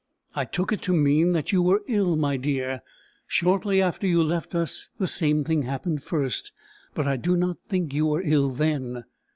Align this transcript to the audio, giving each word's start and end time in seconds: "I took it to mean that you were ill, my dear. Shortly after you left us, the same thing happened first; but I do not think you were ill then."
"I 0.35 0.45
took 0.45 0.73
it 0.73 0.81
to 0.81 0.93
mean 0.95 1.33
that 1.33 1.51
you 1.51 1.61
were 1.61 1.83
ill, 1.87 2.15
my 2.15 2.35
dear. 2.35 2.81
Shortly 3.27 3.83
after 3.83 4.07
you 4.07 4.23
left 4.23 4.55
us, 4.55 4.89
the 4.97 5.05
same 5.05 5.43
thing 5.43 5.61
happened 5.61 6.01
first; 6.01 6.51
but 6.95 7.07
I 7.07 7.17
do 7.17 7.37
not 7.37 7.57
think 7.69 7.93
you 7.93 8.07
were 8.07 8.23
ill 8.25 8.49
then." 8.49 9.03